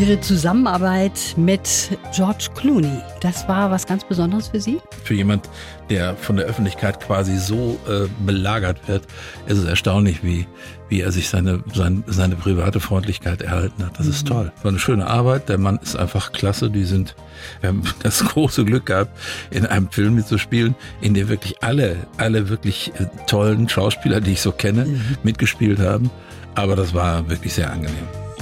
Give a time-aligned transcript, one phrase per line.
[0.00, 4.80] Ihre Zusammenarbeit mit George Clooney, das war was ganz Besonderes für Sie?
[5.04, 5.48] Für jemand,
[5.88, 9.04] der von der Öffentlichkeit quasi so äh, belagert wird,
[9.46, 10.48] ist es erstaunlich, wie,
[10.88, 13.98] wie er sich seine, seine, seine private Freundlichkeit erhalten hat.
[13.98, 14.12] Das mhm.
[14.12, 14.52] ist toll.
[14.62, 15.48] War eine schöne Arbeit.
[15.48, 16.70] Der Mann ist einfach klasse.
[16.70, 17.14] Die sind,
[17.60, 19.16] wir haben das große Glück gehabt,
[19.50, 24.40] in einem Film mitzuspielen, in dem wirklich alle, alle wirklich äh, tollen Schauspieler, die ich
[24.40, 25.18] so kenne, mhm.
[25.22, 26.10] mitgespielt haben.
[26.56, 28.23] Aber das war wirklich sehr angenehm.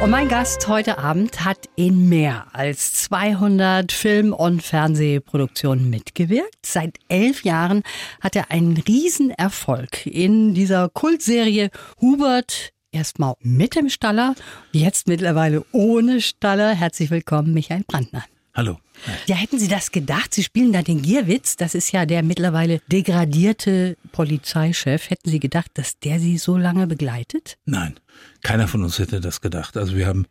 [0.00, 6.64] Und mein Gast heute Abend hat in mehr als 200 Film- und Fernsehproduktionen mitgewirkt.
[6.64, 7.82] Seit elf Jahren
[8.22, 11.68] hat er einen Riesenerfolg in dieser Kultserie
[12.00, 14.34] Hubert erstmal mit dem Staller,
[14.72, 16.70] jetzt mittlerweile ohne Staller.
[16.74, 18.24] Herzlich willkommen, Michael Brandner.
[18.54, 18.78] Hallo.
[19.26, 20.34] Ja, hätten Sie das gedacht?
[20.34, 21.56] Sie spielen da den Gierwitz.
[21.56, 25.08] Das ist ja der mittlerweile degradierte Polizeichef.
[25.08, 27.58] Hätten Sie gedacht, dass der Sie so lange begleitet?
[27.64, 27.98] Nein,
[28.42, 29.76] keiner von uns hätte das gedacht.
[29.76, 30.26] Also wir haben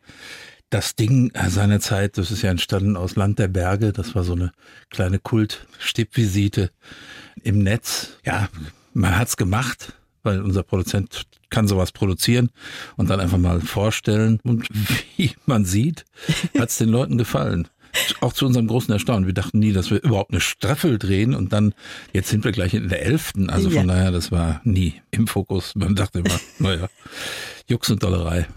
[0.70, 3.94] das Ding seinerzeit, das ist ja entstanden aus Land der Berge.
[3.94, 4.52] Das war so eine
[4.90, 6.70] kleine Kult-Stippvisite
[7.42, 8.18] im Netz.
[8.26, 8.50] Ja,
[8.94, 12.52] man hat's gemacht, weil unser Produzent kann sowas produzieren
[12.98, 14.40] und dann einfach mal vorstellen.
[14.44, 14.68] Und
[15.18, 16.06] wie man sieht,
[16.58, 17.68] hat's den Leuten gefallen.
[18.22, 19.26] Auch zu unserem großen Erstaunen.
[19.26, 21.74] Wir dachten nie, dass wir überhaupt eine Staffel drehen und dann,
[22.14, 23.50] jetzt sind wir gleich in der elften.
[23.50, 23.96] Also von ja.
[23.96, 25.76] daher, das war nie im Fokus.
[25.76, 26.90] Man dachte immer, naja,
[27.68, 28.48] Jux und Dollerei.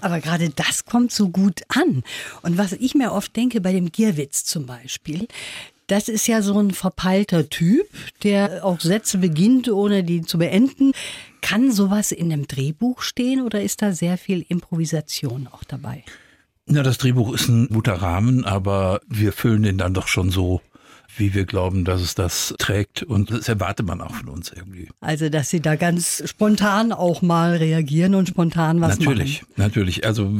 [0.00, 2.02] Aber gerade das kommt so gut an.
[2.42, 5.28] Und was ich mir oft denke bei dem Gierwitz zum Beispiel,
[5.86, 7.86] das ist ja so ein verpeilter Typ,
[8.24, 10.92] der auch Sätze beginnt, ohne die zu beenden.
[11.42, 16.02] Kann sowas in einem Drehbuch stehen oder ist da sehr viel Improvisation auch dabei?
[16.68, 20.60] Na, das Drehbuch ist ein guter Rahmen, aber wir füllen den dann doch schon so
[21.16, 23.02] wie wir glauben, dass es das trägt.
[23.02, 24.88] Und das erwartet man auch von uns irgendwie.
[25.00, 29.52] Also, dass Sie da ganz spontan auch mal reagieren und spontan was natürlich, machen.
[29.56, 30.06] Natürlich, natürlich.
[30.06, 30.32] Also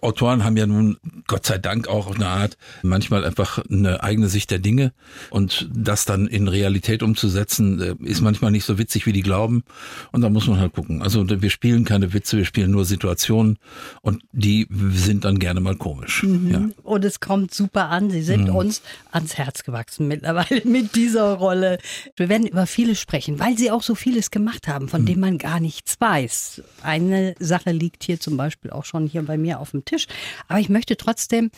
[0.00, 4.50] Autoren haben ja nun Gott sei Dank auch eine Art, manchmal einfach eine eigene Sicht
[4.50, 4.92] der Dinge.
[5.30, 9.64] Und das dann in Realität umzusetzen, äh, ist manchmal nicht so witzig, wie die glauben.
[10.12, 11.02] Und da muss man halt gucken.
[11.02, 13.58] Also wir spielen keine Witze, wir spielen nur Situationen
[14.02, 16.22] und die sind dann gerne mal komisch.
[16.22, 16.50] Mhm.
[16.50, 16.68] Ja.
[16.82, 18.10] Und es kommt super an.
[18.10, 18.56] Sie sind mhm.
[18.56, 21.78] uns ans Herz gewachsen mittlerweile mit dieser Rolle.
[22.16, 25.06] Wir werden über vieles sprechen, weil sie auch so vieles gemacht haben, von mhm.
[25.06, 26.62] dem man gar nichts weiß.
[26.82, 30.06] Eine Sache liegt hier zum Beispiel auch schon hier bei mir auf dem Tisch.
[30.48, 31.50] Aber ich möchte trotzdem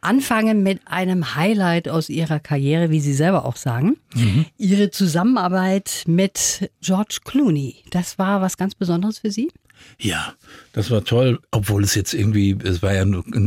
[0.00, 3.96] anfangen mit einem Highlight aus Ihrer Karriere, wie Sie selber auch sagen.
[4.14, 4.46] Mhm.
[4.56, 7.76] Ihre Zusammenarbeit mit George Clooney.
[7.90, 9.50] Das war was ganz Besonderes für Sie?
[9.98, 10.34] Ja,
[10.72, 13.04] das war toll, obwohl es jetzt irgendwie, es war ja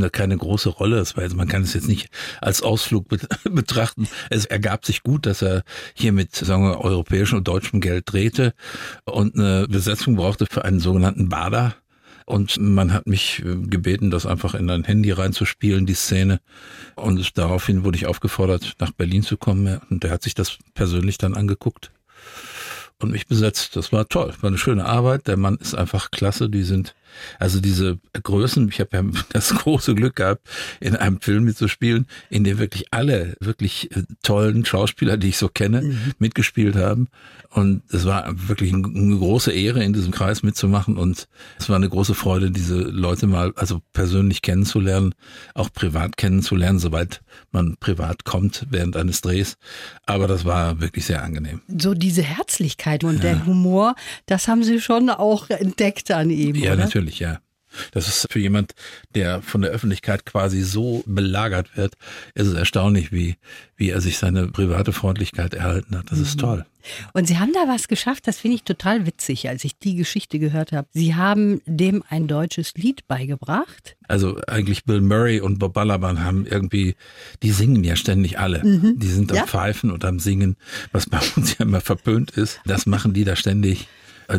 [0.09, 2.09] keine große Rolle, es war jetzt, man kann es jetzt nicht
[2.41, 3.07] als Ausflug
[3.43, 4.07] betrachten.
[4.29, 5.63] Es ergab sich gut, dass er
[5.93, 8.53] hier mit, sagen wir, europäischem und deutschem Geld drehte
[9.05, 11.75] und eine Besetzung brauchte für einen sogenannten Bader.
[12.31, 16.39] Und man hat mich äh, gebeten, das einfach in ein Handy reinzuspielen, die Szene.
[16.95, 19.81] Und daraufhin wurde ich aufgefordert, nach Berlin zu kommen.
[19.89, 21.91] Und der hat sich das persönlich dann angeguckt
[22.99, 23.75] und mich besetzt.
[23.75, 25.27] Das war toll, war eine schöne Arbeit.
[25.27, 26.49] Der Mann ist einfach klasse.
[26.49, 26.95] Die sind
[27.39, 30.47] also diese Größen, ich habe ja das große Glück gehabt,
[30.79, 35.47] in einem Film mitzuspielen, in dem wirklich alle wirklich äh, tollen Schauspieler, die ich so
[35.47, 36.13] kenne, mhm.
[36.19, 37.07] mitgespielt haben.
[37.53, 40.97] Und es war wirklich eine große Ehre, in diesem Kreis mitzumachen.
[40.97, 41.27] Und
[41.59, 45.13] es war eine große Freude, diese Leute mal also persönlich kennenzulernen,
[45.53, 47.21] auch privat kennenzulernen, soweit
[47.51, 49.57] man privat kommt während eines Drehs.
[50.05, 51.61] Aber das war wirklich sehr angenehm.
[51.67, 53.21] So diese Herzlichkeit und ja.
[53.21, 53.95] der Humor,
[54.27, 56.55] das haben Sie schon auch entdeckt an ihm.
[56.55, 56.83] Ja, oder?
[56.83, 57.39] natürlich natürlich, ja.
[57.93, 58.73] Das ist für jemand,
[59.15, 61.93] der von der Öffentlichkeit quasi so belagert wird,
[62.35, 63.37] ist es erstaunlich, wie,
[63.77, 66.11] wie er sich seine private Freundlichkeit erhalten hat.
[66.11, 66.41] Das ist mhm.
[66.41, 66.65] toll.
[67.13, 70.37] Und Sie haben da was geschafft, das finde ich total witzig, als ich die Geschichte
[70.37, 70.89] gehört habe.
[70.91, 73.95] Sie haben dem ein deutsches Lied beigebracht.
[74.05, 76.95] Also eigentlich Bill Murray und Bob Balaban haben irgendwie,
[77.41, 78.65] die singen ja ständig alle.
[78.65, 78.99] Mhm.
[78.99, 79.47] Die sind am ja?
[79.47, 80.57] Pfeifen und am Singen,
[80.91, 82.59] was bei uns ja immer verpönt ist.
[82.65, 83.87] Das machen die da ständig.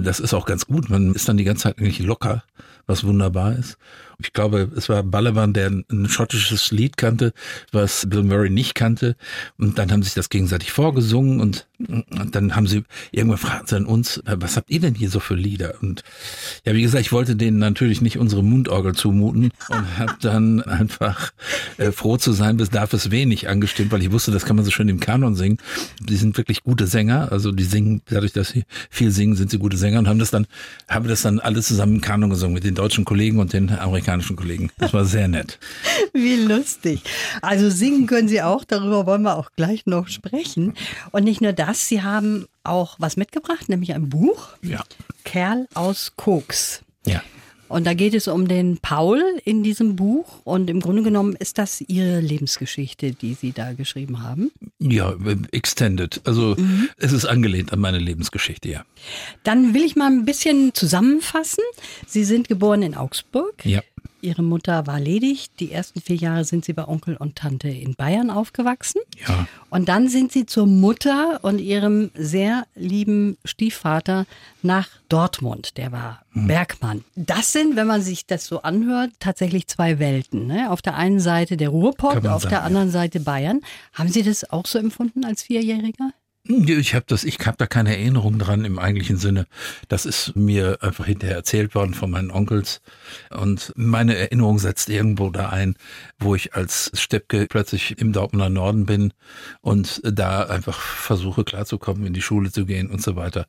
[0.00, 0.88] Das ist auch ganz gut.
[0.88, 2.44] Man ist dann die ganze Zeit eigentlich locker,
[2.86, 3.76] was wunderbar ist.
[4.26, 7.32] Ich glaube, es war Balaban, der ein schottisches Lied kannte,
[7.70, 9.16] was Bill Murray nicht kannte.
[9.58, 13.66] Und dann haben sie sich das gegenseitig vorgesungen und, und dann haben sie irgendwann fragen
[13.66, 15.74] sie an uns, was habt ihr denn hier so für Lieder?
[15.80, 16.02] Und
[16.64, 21.32] ja, wie gesagt, ich wollte denen natürlich nicht unsere Mundorgel zumuten und habe dann einfach
[21.78, 24.64] äh, froh zu sein, bis darf es wenig angestimmt, weil ich wusste, das kann man
[24.64, 25.58] so schön im Kanon singen.
[26.00, 29.58] Die sind wirklich gute Sänger, also die singen, dadurch, dass sie viel singen, sind sie
[29.58, 30.46] gute Sänger und haben das dann,
[30.88, 33.70] haben das dann alle zusammen im Kanon gesungen mit den deutschen Kollegen und den
[34.12, 34.70] amerikanischen Kollegen.
[34.78, 35.58] Das war sehr nett.
[36.12, 37.02] Wie lustig.
[37.40, 40.74] Also singen können Sie auch, darüber wollen wir auch gleich noch sprechen.
[41.10, 44.48] Und nicht nur das, Sie haben auch was mitgebracht, nämlich ein Buch.
[44.62, 44.84] Ja.
[45.24, 46.82] Kerl aus Koks.
[47.06, 47.22] Ja.
[47.72, 50.42] Und da geht es um den Paul in diesem Buch.
[50.44, 54.52] Und im Grunde genommen ist das Ihre Lebensgeschichte, die Sie da geschrieben haben.
[54.78, 55.14] Ja,
[55.52, 56.20] extended.
[56.24, 56.90] Also mhm.
[56.98, 58.84] es ist angelehnt an meine Lebensgeschichte, ja.
[59.42, 61.64] Dann will ich mal ein bisschen zusammenfassen.
[62.06, 63.64] Sie sind geboren in Augsburg.
[63.64, 63.80] Ja.
[64.22, 65.48] Ihre Mutter war ledig.
[65.58, 69.00] Die ersten vier Jahre sind Sie bei Onkel und Tante in Bayern aufgewachsen.
[69.26, 69.46] Ja.
[69.68, 74.26] Und dann sind Sie zur Mutter und Ihrem sehr lieben Stiefvater
[74.62, 75.76] nach Dortmund.
[75.76, 76.46] Der war hm.
[76.46, 77.04] Bergmann.
[77.16, 80.46] Das sind, wenn man sich das so anhört, tatsächlich zwei Welten.
[80.46, 80.70] Ne?
[80.70, 82.92] Auf der einen Seite der Ruhrpott, auf sagen, der anderen ja.
[82.92, 83.60] Seite Bayern.
[83.92, 86.12] Haben Sie das auch so empfunden als Vierjähriger?
[86.44, 89.46] Ich habe das, ich habe da keine Erinnerung dran im eigentlichen Sinne.
[89.88, 92.80] Das ist mir einfach hinterher erzählt worden von meinen Onkels.
[93.30, 95.76] Und meine Erinnerung setzt irgendwo da ein,
[96.18, 99.12] wo ich als Steppke plötzlich im Dortmunder Norden bin
[99.60, 103.46] und da einfach versuche klarzukommen, in die Schule zu gehen und so weiter.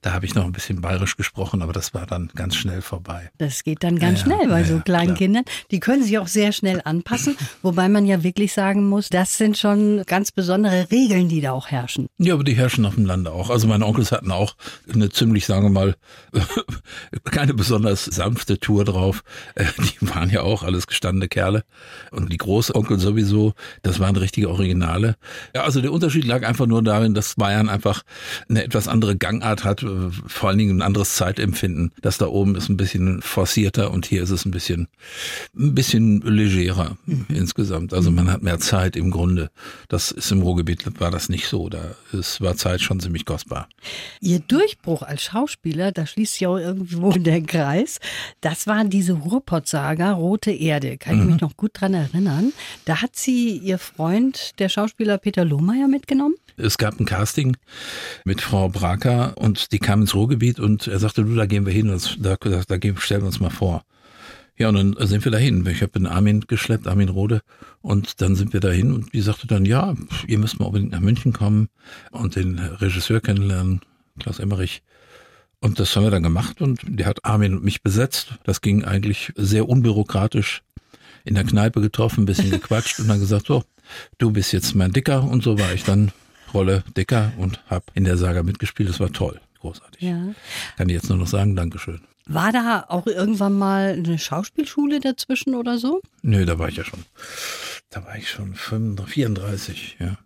[0.00, 3.30] Da habe ich noch ein bisschen bayerisch gesprochen, aber das war dann ganz schnell vorbei.
[3.38, 5.18] Das geht dann ganz ja, schnell bei ja, so kleinen klar.
[5.18, 5.44] Kindern.
[5.70, 9.56] Die können sich auch sehr schnell anpassen, wobei man ja wirklich sagen muss, das sind
[9.56, 12.08] schon ganz besondere Regeln, die da auch herrschen.
[12.18, 13.50] Ja, ja, aber die herrschen auf dem Lande auch.
[13.50, 14.56] Also meine Onkels hatten auch
[14.90, 15.96] eine ziemlich, sagen wir mal,
[17.30, 19.22] keine besonders sanfte Tour drauf.
[19.54, 21.62] Äh, die waren ja auch alles gestandene Kerle.
[22.10, 23.52] Und die Großonkel sowieso,
[23.82, 25.16] das waren richtige Originale.
[25.54, 28.02] Ja, also der Unterschied lag einfach nur darin, dass Bayern einfach
[28.48, 31.92] eine etwas andere Gangart hat, äh, vor allen Dingen ein anderes Zeitempfinden.
[32.00, 34.88] Das da oben ist ein bisschen forcierter und hier ist es ein bisschen,
[35.54, 37.26] ein bisschen legerer mhm.
[37.28, 37.92] insgesamt.
[37.92, 39.50] Also man hat mehr Zeit im Grunde.
[39.88, 41.68] Das ist im Ruhrgebiet war das nicht so.
[41.68, 43.68] Da es war Zeit schon ziemlich kostbar.
[44.20, 47.98] Ihr Durchbruch als Schauspieler, da schließt sich auch irgendwo der Kreis,
[48.40, 50.98] das war diese Ruhrpott-Saga Rote Erde.
[50.98, 51.32] Kann ich mhm.
[51.32, 52.52] mich noch gut dran erinnern.
[52.84, 56.36] Da hat sie ihr Freund, der Schauspieler Peter Lohmeier, mitgenommen.
[56.56, 57.56] Es gab ein Casting
[58.24, 61.72] mit Frau Braker und die kam ins Ruhrgebiet und er sagte, du, da gehen wir
[61.72, 61.88] hin,
[62.18, 63.84] da, da, da stellen wir uns mal vor.
[64.62, 65.66] Ja, und dann sind wir dahin.
[65.66, 67.42] Ich habe den Armin geschleppt, Armin Rode,
[67.80, 69.96] und dann sind wir dahin und die sagte dann, ja,
[70.28, 71.68] ihr müsst mal unbedingt nach München kommen
[72.12, 73.80] und den Regisseur kennenlernen,
[74.20, 74.84] Klaus Emmerich.
[75.60, 78.34] Und das haben wir dann gemacht und der hat Armin und mich besetzt.
[78.44, 80.62] Das ging eigentlich sehr unbürokratisch
[81.24, 83.64] in der Kneipe getroffen, ein bisschen gequatscht und dann gesagt, so,
[84.18, 86.12] du bist jetzt mein Dicker und so war ich dann
[86.54, 88.88] Rolle Dicker und habe in der Saga mitgespielt.
[88.88, 90.02] Das war toll, großartig.
[90.02, 90.22] Ja.
[90.76, 92.00] Kann ich jetzt nur noch sagen, Dankeschön.
[92.26, 96.00] War da auch irgendwann mal eine Schauspielschule dazwischen oder so?
[96.22, 97.00] Nö, da war ich ja schon.
[97.90, 100.16] Da war ich schon 35, 34, ja.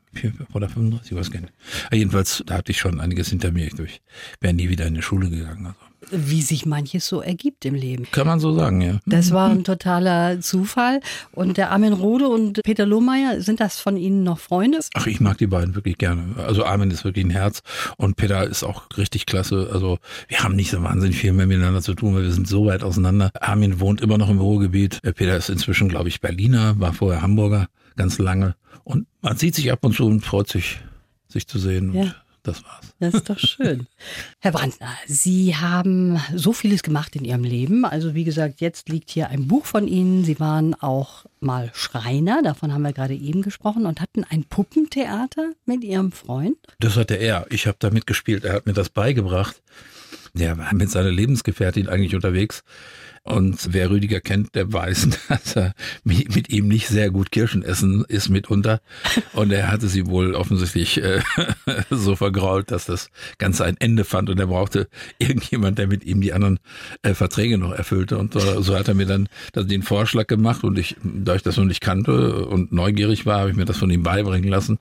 [0.54, 1.52] Oder 35, ich weiß gar nicht.
[1.92, 3.66] Jedenfalls, da hatte ich schon einiges hinter mir.
[3.66, 4.00] Ich
[4.40, 5.66] wäre nie wieder in die Schule gegangen.
[5.66, 5.78] Also
[6.10, 8.06] wie sich manches so ergibt im Leben.
[8.12, 8.98] Kann man so sagen, ja.
[9.06, 11.00] Das war ein totaler Zufall.
[11.32, 14.80] Und der Armin Rode und Peter Lohmeier, sind das von Ihnen noch Freunde?
[14.94, 16.36] Ach, ich mag die beiden wirklich gerne.
[16.36, 17.62] Also Armin ist wirklich ein Herz
[17.96, 19.70] und Peter ist auch richtig klasse.
[19.72, 19.98] Also
[20.28, 22.82] wir haben nicht so wahnsinnig viel mehr miteinander zu tun, weil wir sind so weit
[22.82, 23.30] auseinander.
[23.40, 25.00] Armin wohnt immer noch im Ruhrgebiet.
[25.02, 28.54] Peter ist inzwischen, glaube ich, Berliner, war vorher Hamburger ganz lange.
[28.84, 30.78] Und man sieht sich ab und zu und freut sich,
[31.28, 31.94] sich zu sehen.
[31.94, 32.14] Ja.
[32.46, 32.94] Das war's.
[33.00, 33.88] Das ist doch schön.
[34.40, 37.84] Herr Brandner, Sie haben so vieles gemacht in Ihrem Leben.
[37.84, 40.24] Also wie gesagt, jetzt liegt hier ein Buch von Ihnen.
[40.24, 45.54] Sie waren auch mal Schreiner, davon haben wir gerade eben gesprochen, und hatten ein Puppentheater
[45.64, 46.56] mit Ihrem Freund.
[46.78, 47.46] Das hatte er.
[47.50, 48.44] Ich habe da mitgespielt.
[48.44, 49.60] Er hat mir das beigebracht.
[50.34, 52.62] Der war mit seiner Lebensgefährtin eigentlich unterwegs.
[53.26, 58.04] Und wer Rüdiger kennt, der weiß, dass er mit ihm nicht sehr gut Kirschen essen
[58.06, 58.80] ist mitunter.
[59.32, 61.20] Und er hatte sie wohl offensichtlich äh,
[61.90, 66.20] so vergrault, dass das Ganze ein Ende fand und er brauchte irgendjemand, der mit ihm
[66.20, 66.60] die anderen
[67.02, 68.16] äh, Verträge noch erfüllte.
[68.16, 71.56] Und äh, so hat er mir dann den Vorschlag gemacht und ich, da ich das
[71.56, 74.78] noch nicht kannte und neugierig war, habe ich mir das von ihm beibringen lassen.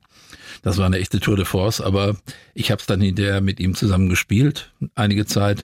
[0.65, 2.15] Das war eine echte Tour de Force, aber
[2.55, 5.63] ich habe es dann hinterher mit ihm zusammen gespielt, einige Zeit.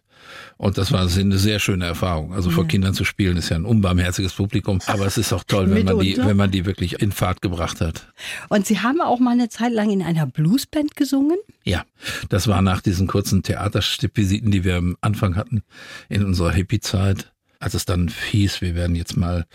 [0.57, 2.35] Und das war eine sehr schöne Erfahrung.
[2.35, 5.71] Also vor Kindern zu spielen ist ja ein unbarmherziges Publikum, aber es ist auch toll,
[5.71, 8.13] wenn man die, wenn man die wirklich in Fahrt gebracht hat.
[8.49, 11.39] Und Sie haben auch mal eine Zeit lang in einer Bluesband gesungen?
[11.63, 11.83] Ja,
[12.29, 15.63] das war nach diesen kurzen Theaterstippvisiten, die wir am Anfang hatten
[16.09, 17.31] in unserer Hippie-Zeit.
[17.61, 19.45] Als es dann hieß, wir werden jetzt mal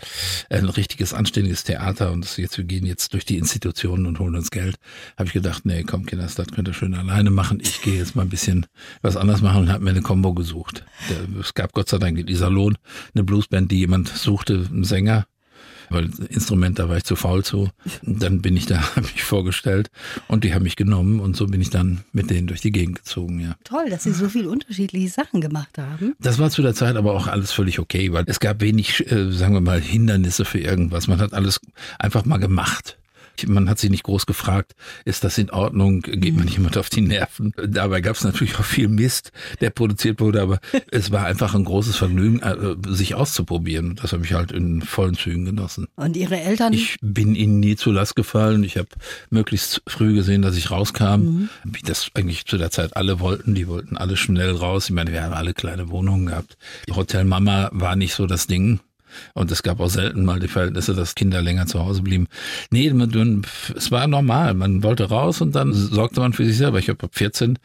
[0.49, 4.49] ein richtiges, anständiges Theater und jetzt, wir gehen jetzt durch die Institutionen und holen uns
[4.49, 4.77] Geld,
[5.17, 7.59] habe ich gedacht, nee, komm, Kinders, das könnt ihr schön alleine machen.
[7.61, 8.65] Ich gehe jetzt mal ein bisschen
[9.01, 10.85] was anderes machen und habe mir eine Combo gesucht.
[11.39, 12.77] Es gab Gott sei Dank in Iserlohn
[13.13, 15.27] eine Bluesband, die jemand suchte, einen Sänger,
[15.89, 17.69] weil Instrument, da war ich zu faul zu.
[18.01, 19.89] Dann bin ich da, habe mich vorgestellt
[20.27, 22.97] und die haben mich genommen und so bin ich dann mit denen durch die Gegend
[22.97, 23.55] gezogen, ja.
[23.63, 26.15] Toll, dass Sie so viele unterschiedliche Sachen gemacht haben.
[26.19, 29.31] Das war zu der Zeit aber auch alles völlig okay, weil es gab wenig, äh,
[29.31, 31.07] sagen wir mal, Hindernisse für irgendwas.
[31.07, 31.59] Man hat alles
[31.99, 32.97] einfach mal gemacht.
[33.45, 34.73] Man hat sich nicht groß gefragt,
[35.05, 37.53] ist das in Ordnung, geht man jemand auf die Nerven?
[37.67, 40.59] Dabei gab es natürlich auch viel Mist, der produziert wurde, aber
[40.91, 43.95] es war einfach ein großes Vergnügen, äh, sich auszuprobieren.
[44.01, 45.87] Das habe ich halt in vollen Zügen genossen.
[45.95, 46.73] Und Ihre Eltern?
[46.73, 48.63] Ich bin ihnen nie zu Last gefallen.
[48.63, 48.89] Ich habe
[49.29, 51.49] möglichst früh gesehen, dass ich rauskam, mhm.
[51.63, 53.55] wie das eigentlich zu der Zeit alle wollten.
[53.55, 54.85] Die wollten alle schnell raus.
[54.85, 56.57] Ich meine, wir haben alle kleine Wohnungen gehabt.
[56.93, 58.79] Hotel Mama war nicht so das Ding.
[59.33, 62.27] Und es gab auch selten mal die Verhältnisse, dass Kinder länger zu Hause blieben.
[62.71, 63.45] Nee, man,
[63.75, 64.53] es war normal.
[64.53, 66.79] Man wollte raus und dann sorgte man für sich selber.
[66.79, 67.57] Ich habe ab 14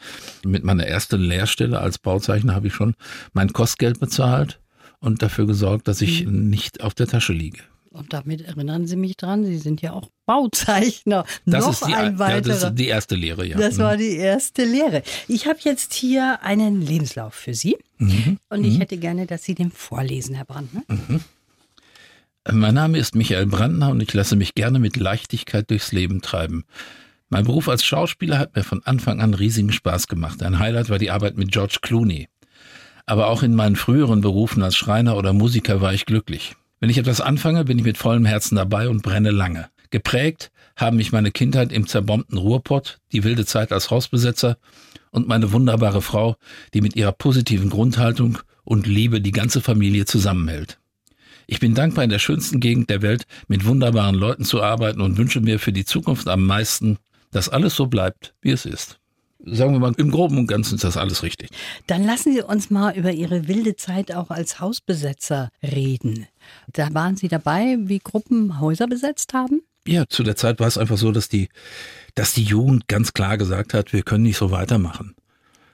[0.45, 2.95] mit meiner ersten Lehrstelle als Bauzeichner habe ich schon
[3.33, 4.59] mein Kostgeld bezahlt
[4.99, 6.49] und dafür gesorgt, dass ich mhm.
[6.49, 7.59] nicht auf der Tasche liege.
[7.93, 11.25] Und damit erinnern Sie mich dran, Sie sind ja auch Bauzeichner.
[11.45, 12.35] Das Noch ist die, ein weiterer.
[12.35, 13.55] Ja, das ist die erste Lehre, ja.
[13.55, 13.99] Das war mhm.
[13.99, 15.03] die erste Lehre.
[15.27, 18.39] Ich habe jetzt hier einen Lebenslauf für Sie mhm.
[18.49, 18.79] und ich mhm.
[18.79, 20.81] hätte gerne, dass Sie den vorlesen, Herr Brandner.
[20.87, 21.21] Mhm.
[22.51, 26.65] Mein Name ist Michael Brandner und ich lasse mich gerne mit Leichtigkeit durchs Leben treiben.
[27.29, 30.41] Mein Beruf als Schauspieler hat mir von Anfang an riesigen Spaß gemacht.
[30.41, 32.27] Ein Highlight war die Arbeit mit George Clooney.
[33.05, 36.55] Aber auch in meinen früheren Berufen als Schreiner oder Musiker war ich glücklich.
[36.83, 39.69] Wenn ich etwas anfange, bin ich mit vollem Herzen dabei und brenne lange.
[39.89, 44.57] Geprägt haben mich meine Kindheit im zerbombten Ruhrpott, die wilde Zeit als Hausbesetzer
[45.09, 46.35] und meine wunderbare Frau,
[46.73, 50.77] die mit ihrer positiven Grundhaltung und Liebe die ganze Familie zusammenhält.
[51.47, 55.17] Ich bin dankbar, in der schönsten Gegend der Welt mit wunderbaren Leuten zu arbeiten und
[55.17, 56.97] wünsche mir für die Zukunft am meisten,
[57.31, 58.99] dass alles so bleibt, wie es ist.
[59.45, 61.49] Sagen wir mal, im Groben und Ganzen ist das alles richtig.
[61.87, 66.27] Dann lassen Sie uns mal über Ihre wilde Zeit auch als Hausbesetzer reden.
[66.71, 69.61] Da waren Sie dabei, wie Gruppen Häuser besetzt haben?
[69.85, 71.49] Ja, zu der Zeit war es einfach so, dass die,
[72.15, 75.15] dass die Jugend ganz klar gesagt hat, wir können nicht so weitermachen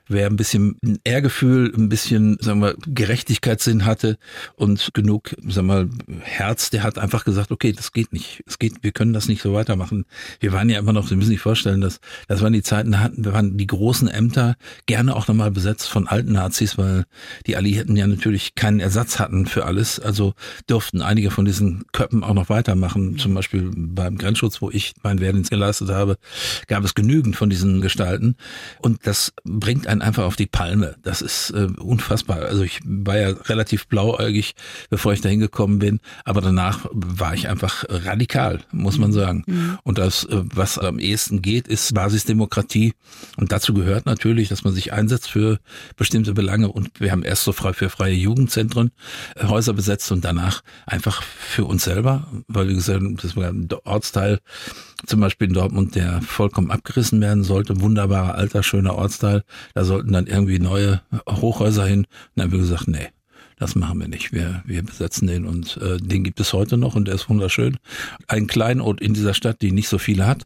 [0.10, 4.18] wer ein bisschen ein Ehrgefühl, ein bisschen, sagen wir, Gerechtigkeitssinn hatte
[4.56, 5.90] und genug, sagen wir,
[6.22, 8.44] Herz, der hat einfach gesagt, okay, das geht nicht.
[8.46, 10.06] Es geht, wir können das nicht so weitermachen.
[10.40, 13.00] Wir waren ja immer noch, Sie müssen sich vorstellen, dass, das waren die Zeiten, da
[13.00, 17.06] hatten, wir waren die großen Ämter gerne auch nochmal besetzt von alten Nazis, weil
[17.46, 20.00] die Alliierten ja natürlich keinen Ersatz hatten für alles.
[20.00, 20.34] Also
[20.68, 23.18] durften einige von diesen Köppen auch noch weitermachen.
[23.18, 26.18] Zum Beispiel beim Grenzschutz, wo ich mein Wehrdienst geleistet habe,
[26.68, 28.36] gab es genügend von diesen Gestalten.
[28.80, 30.96] Und das bringt ein dann einfach auf die Palme.
[31.04, 32.40] Das ist äh, unfassbar.
[32.40, 34.56] Also ich war ja relativ blauäugig,
[34.90, 39.44] bevor ich da hingekommen bin, aber danach war ich einfach radikal, muss man sagen.
[39.46, 39.80] Mhm.
[39.84, 42.94] Und das, äh, was am ehesten geht, ist Basisdemokratie.
[43.38, 45.60] Und dazu gehört natürlich, dass man sich einsetzt für
[45.98, 46.70] bestimmte Belange.
[46.70, 48.92] Und wir haben erst so frei für freie Jugendzentren
[49.36, 53.68] äh, Häuser besetzt und danach einfach für uns selber, weil wie gesagt, das war ein
[53.84, 54.40] Ortsteil,
[55.06, 57.82] zum Beispiel in Dortmund, der vollkommen abgerissen werden sollte.
[57.82, 59.44] Wunderbarer, alter, schöner Ortsteil.
[59.74, 62.00] Da sollten dann irgendwie neue Hochhäuser hin.
[62.00, 63.08] Und dann haben wir gesagt, nee,
[63.58, 64.32] das machen wir nicht.
[64.32, 67.78] Wir, wir besetzen den und äh, den gibt es heute noch und der ist wunderschön.
[68.28, 70.44] Ein Kleinort in dieser Stadt, die nicht so viele hat.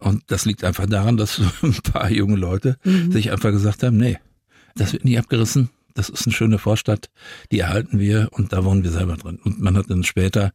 [0.00, 3.12] Und das liegt einfach daran, dass ein paar junge Leute mhm.
[3.12, 4.18] sich einfach gesagt haben, nee,
[4.74, 7.08] das wird nie abgerissen das ist eine schöne Vorstadt,
[7.50, 9.38] die erhalten wir und da wohnen wir selber drin.
[9.42, 10.52] Und man hat dann später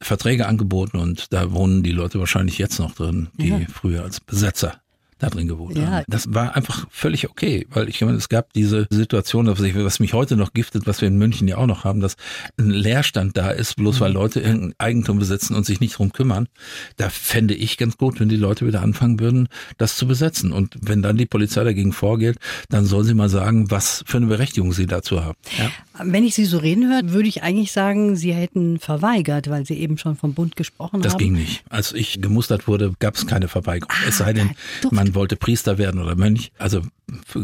[0.00, 3.60] Verträge angeboten und da wohnen die Leute wahrscheinlich jetzt noch drin, die ja.
[3.72, 4.80] früher als Besetzer
[5.18, 5.86] da drin gewohnt ja.
[5.86, 6.04] haben.
[6.08, 10.36] Das war einfach völlig okay, weil ich meine, es gab diese Situation, was mich heute
[10.36, 12.16] noch giftet, was wir in München ja auch noch haben, dass
[12.58, 14.16] ein Leerstand da ist, bloß weil mhm.
[14.16, 16.48] Leute irgendein Eigentum besitzen und sich nicht drum kümmern.
[16.96, 20.52] Da fände ich ganz gut, wenn die Leute wieder anfangen würden, das zu besetzen.
[20.52, 22.36] Und wenn dann die Polizei dagegen vorgeht,
[22.68, 25.36] dann soll sie mal sagen, was für eine Berechtigung sie dazu haben.
[25.58, 25.70] Ja.
[26.00, 29.74] Wenn ich Sie so reden höre, würde ich eigentlich sagen, Sie hätten verweigert, weil Sie
[29.74, 31.18] eben schon vom Bund gesprochen das haben.
[31.18, 31.64] Das ging nicht.
[31.70, 33.90] Als ich gemustert wurde, gab es keine Verweigerung.
[33.92, 34.50] Ah, es sei denn,
[34.92, 36.52] man man wollte Priester werden oder Mönch.
[36.58, 36.82] Also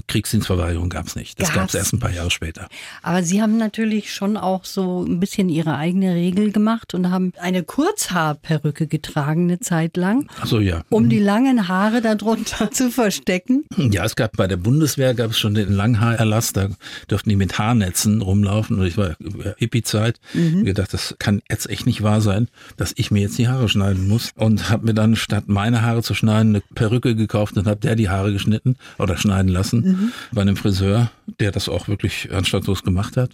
[0.06, 1.40] Kriegsdienstverweigerung gab es nicht.
[1.40, 2.68] Das gab es erst ein paar Jahre später.
[3.02, 7.32] Aber Sie haben natürlich schon auch so ein bisschen Ihre eigene Regel gemacht und haben
[7.38, 10.28] eine Kurzhaarperücke getragen eine Zeit lang.
[10.40, 10.82] Ach so, ja.
[10.90, 13.64] Um die langen Haare darunter zu verstecken.
[13.76, 16.52] Ja, es gab bei der Bundeswehr gab es schon den Langhaarerlass.
[16.52, 16.68] Da
[17.08, 18.78] durften die mit Haarnetzen rumlaufen.
[18.78, 19.16] Und ich war
[19.56, 20.20] Hippie-Zeit.
[20.34, 20.64] Mhm.
[20.64, 24.08] gedacht, das kann jetzt echt nicht wahr sein, dass ich mir jetzt die Haare schneiden
[24.08, 24.30] muss.
[24.36, 27.80] Und habe mir dann statt meine Haare zu schneiden eine Perücke gekauft gemacht und habe
[27.80, 30.12] der die Haare geschnitten oder schneiden lassen mhm.
[30.32, 33.30] bei einem Friseur, der das auch wirklich anstandslos gemacht hat.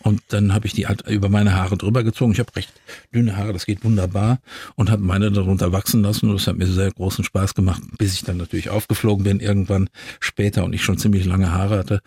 [0.00, 2.32] Und dann habe ich die über meine Haare drüber gezogen.
[2.32, 2.72] Ich habe recht
[3.14, 4.38] dünne Haare, das geht wunderbar
[4.76, 8.14] und habe meine darunter wachsen lassen und das hat mir sehr großen Spaß gemacht, bis
[8.14, 9.88] ich dann natürlich aufgeflogen bin irgendwann
[10.20, 12.00] später und ich schon ziemlich lange Haare hatte.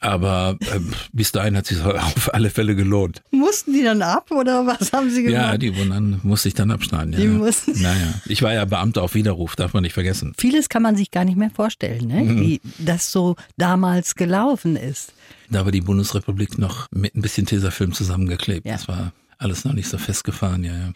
[0.00, 0.80] Aber äh,
[1.12, 3.22] bis dahin hat sich auf alle Fälle gelohnt.
[3.30, 5.42] Mussten die dann ab oder was haben sie gemacht?
[5.42, 7.12] Ja, die wurden dann, musste ich dann abschneiden.
[7.12, 7.20] Ja.
[7.20, 7.80] Die mussten.
[7.80, 10.34] Naja, ich war ja Beamter auf Widerruf, darf man nicht vergessen.
[10.38, 12.22] Vieles kann man sich gar nicht mehr vorstellen, ne?
[12.22, 12.40] Mhm.
[12.40, 15.12] wie das so damals gelaufen ist.
[15.50, 18.66] Da war die Bundesrepublik noch mit ein bisschen Tesafilm zusammengeklebt.
[18.66, 18.72] Ja.
[18.72, 20.92] Das war alles noch nicht so festgefahren, ja, ja.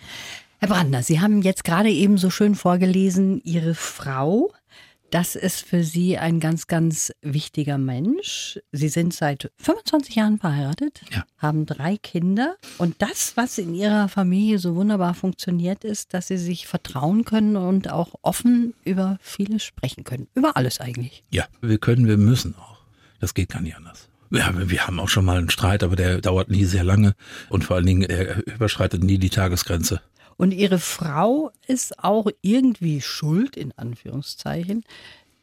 [0.59, 4.53] Herr Brandner, Sie haben jetzt gerade eben so schön vorgelesen, Ihre Frau
[5.11, 8.59] das ist für Sie ein ganz, ganz wichtiger Mensch.
[8.73, 11.25] Sie sind seit 25 Jahren verheiratet, ja.
[11.39, 12.57] haben drei Kinder.
[12.79, 17.57] Und das, was in Ihrer Familie so wunderbar funktioniert, ist, dass Sie sich vertrauen können
[17.57, 20.29] und auch offen über vieles sprechen können.
[20.35, 21.25] Über alles eigentlich.
[21.31, 22.79] Ja, wir können, wir müssen auch.
[23.21, 24.09] Das geht gar nicht anders.
[24.31, 27.15] Ja, wir haben auch schon mal einen Streit, aber der dauert nie sehr lange
[27.49, 30.01] und vor allen Dingen, er überschreitet nie die Tagesgrenze.
[30.41, 34.85] Und ihre Frau ist auch irgendwie schuld, in Anführungszeichen,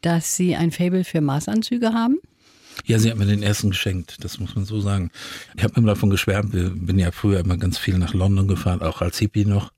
[0.00, 2.18] dass sie ein Faible für Maßanzüge haben?
[2.84, 5.12] Ja, sie hat mir den ersten geschenkt, das muss man so sagen.
[5.56, 8.82] Ich habe immer davon geschwärmt, wir bin ja früher immer ganz viel nach London gefahren,
[8.82, 9.70] auch als Hippie noch.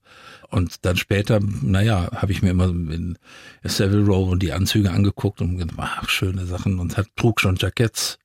[0.49, 3.19] Und dann später, naja, habe ich mir immer in
[3.63, 7.57] Savile Row und die Anzüge angeguckt und gedacht, ach, schöne Sachen und hat, trug schon
[7.57, 8.20] Jacketts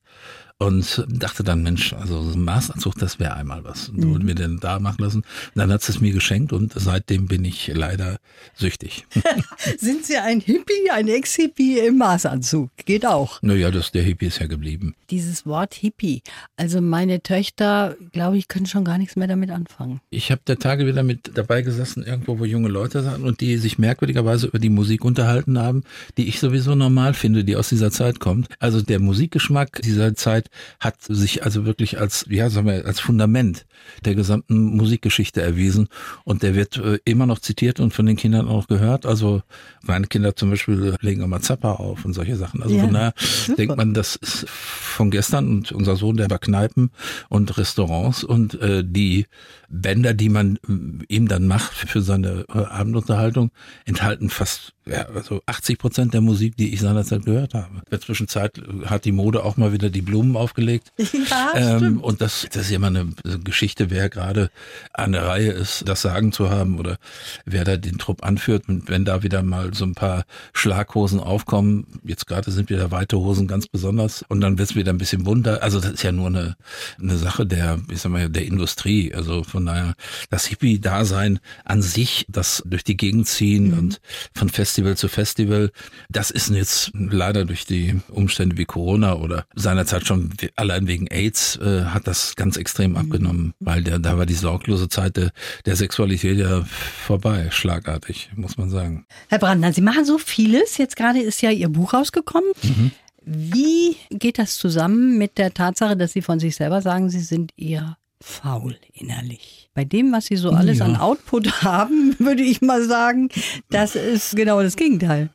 [0.58, 3.90] und dachte dann, Mensch, also so ein Maßanzug, das wäre einmal was.
[3.90, 4.24] Und mhm.
[4.24, 5.18] mir den da machen lassen.
[5.18, 8.16] Und dann hat es mir geschenkt und seitdem bin ich leider
[8.54, 9.06] süchtig.
[9.78, 12.70] Sind Sie ein Hippie, ein Ex-Hippie im Maßanzug?
[12.86, 13.42] Geht auch.
[13.42, 14.94] Naja, das, der Hippie ist ja geblieben.
[15.10, 16.22] Dieses Wort Hippie,
[16.56, 20.00] also meine Töchter, glaube ich, können schon gar nichts mehr damit anfangen.
[20.08, 23.58] Ich habe der Tage wieder mit dabei gesessen, irgendwo, wo junge Leute saßen und die
[23.58, 25.84] sich merkwürdigerweise über die Musik unterhalten haben,
[26.16, 28.48] die ich sowieso normal finde, die aus dieser Zeit kommt.
[28.58, 30.50] Also der Musikgeschmack dieser Zeit Zeit
[30.80, 33.66] hat sich also wirklich als, ja, sagen wir, als Fundament
[34.04, 35.88] der gesamten Musikgeschichte erwiesen.
[36.24, 39.06] Und der wird äh, immer noch zitiert und von den Kindern auch gehört.
[39.06, 39.42] Also
[39.82, 42.62] meine Kinder zum Beispiel legen immer Zappa auf und solche Sachen.
[42.62, 43.56] Also ja, von daher super.
[43.56, 46.90] denkt man, das ist von gestern und unser Sohn, der bei Kneipen
[47.28, 49.26] und Restaurants und äh, die
[49.68, 53.50] Bänder, die man äh, ihm dann macht für seine äh, Abendunterhaltung,
[53.84, 57.78] enthalten fast ja, also 80 Prozent der Musik, die ich seinerzeit gehört habe.
[57.78, 60.92] In der Zwischenzeit hat die Mode auch mal wieder die Blumen aufgelegt.
[61.28, 63.08] Ja, ähm, und das, das ist ja immer eine
[63.42, 64.50] Geschichte, wer gerade
[64.92, 66.98] an der Reihe ist, das Sagen zu haben oder
[67.44, 68.68] wer da den Trupp anführt.
[68.68, 73.18] Und wenn da wieder mal so ein paar Schlaghosen aufkommen, jetzt gerade sind wieder weite
[73.18, 75.62] Hosen ganz besonders und dann wird es wieder ein bisschen bunter.
[75.62, 76.56] Also das ist ja nur eine,
[77.00, 79.12] eine Sache der, ich sag mal, der Industrie.
[79.14, 79.94] Also von daher,
[80.30, 83.78] das Hippie-Dasein an sich, das durch die Gegend ziehen mhm.
[83.78, 84.00] und
[84.34, 85.70] von Fest Festival zu Festival.
[86.10, 90.25] Das ist jetzt leider durch die Umstände wie Corona oder seinerzeit schon
[90.56, 92.96] allein wegen AIDS äh, hat das ganz extrem mhm.
[92.96, 95.30] abgenommen, weil der, da war die sorglose Zeit der,
[95.64, 99.06] der Sexualität ja vorbei, schlagartig, muss man sagen.
[99.28, 100.78] Herr Brandner, Sie machen so vieles.
[100.78, 102.50] Jetzt gerade ist ja Ihr Buch rausgekommen.
[102.62, 102.90] Mhm.
[103.24, 107.52] Wie geht das zusammen mit der Tatsache, dass Sie von sich selber sagen, Sie sind
[107.56, 109.70] eher faul innerlich.
[109.74, 110.86] Bei dem, was sie so alles ja.
[110.86, 113.28] an Output haben, würde ich mal sagen,
[113.70, 115.30] das ist genau das Gegenteil.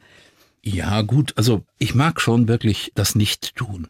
[0.63, 3.87] Ja, gut, also ich mag schon wirklich das Nicht-Tun.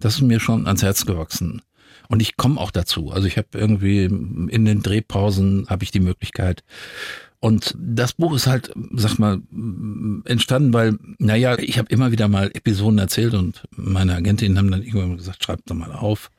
[0.00, 1.62] Das ist mir schon ans Herz gewachsen.
[2.08, 3.10] Und ich komme auch dazu.
[3.10, 6.62] Also ich habe irgendwie in den Drehpausen habe ich die Möglichkeit,
[7.44, 9.38] und das Buch ist halt, sag mal,
[10.24, 14.82] entstanden, weil, naja, ich habe immer wieder mal Episoden erzählt und meine Agentinnen haben dann
[14.82, 16.30] irgendwann gesagt, schreibt doch mal auf,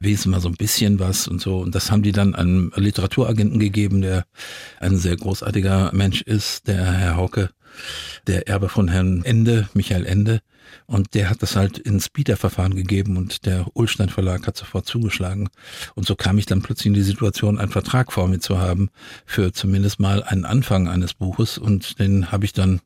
[0.00, 1.60] wesen mal so ein bisschen was und so.
[1.60, 4.26] Und das haben die dann einem Literaturagenten gegeben, der
[4.78, 7.48] ein sehr großartiger Mensch ist, der Herr Hauke,
[8.26, 10.42] der Erbe von Herrn Ende, Michael Ende.
[10.86, 15.48] Und der hat das halt ins Bieterverfahren gegeben und der Ulstein Verlag hat sofort zugeschlagen.
[15.94, 18.90] Und so kam ich dann plötzlich in die Situation, einen Vertrag vor mir zu haben
[19.26, 21.58] für zumindest mal einen Anfang eines Buches.
[21.58, 22.80] Und den habe ich dann